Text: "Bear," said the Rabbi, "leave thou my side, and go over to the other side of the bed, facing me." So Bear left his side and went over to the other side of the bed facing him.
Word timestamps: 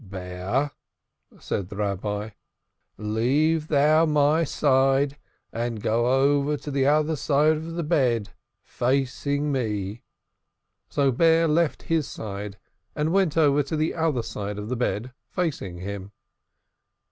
"Bear," 0.03 0.71
said 1.39 1.69
the 1.69 1.75
Rabbi, 1.75 2.31
"leave 2.97 3.67
thou 3.67 4.03
my 4.07 4.43
side, 4.43 5.15
and 5.53 5.79
go 5.79 6.07
over 6.11 6.57
to 6.57 6.71
the 6.71 6.87
other 6.87 7.15
side 7.15 7.55
of 7.55 7.73
the 7.75 7.83
bed, 7.83 8.31
facing 8.63 9.51
me." 9.51 10.01
So 10.89 11.11
Bear 11.11 11.47
left 11.47 11.83
his 11.83 12.07
side 12.07 12.57
and 12.95 13.13
went 13.13 13.37
over 13.37 13.61
to 13.61 13.77
the 13.77 13.93
other 13.93 14.23
side 14.23 14.57
of 14.57 14.69
the 14.69 14.75
bed 14.75 15.13
facing 15.27 15.77
him. 15.77 16.11